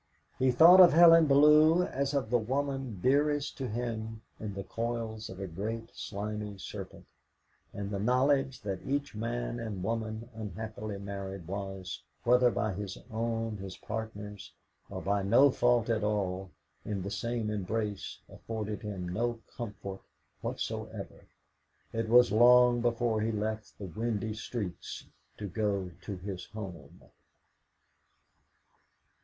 [0.39, 5.29] He thought of Helen Bellew as of the woman dearest to him in the coils
[5.29, 7.05] of a great slimy serpent,
[7.71, 13.57] and the knowledge that each man and woman unhappily married was, whether by his own,
[13.57, 14.51] his partner's,
[14.89, 16.49] or by no fault at all,
[16.83, 20.01] in the same embrace, afforded him no comfort
[20.41, 21.27] whatsoever.
[21.93, 25.05] It was long before he left the windy streets
[25.37, 27.01] to go to his home.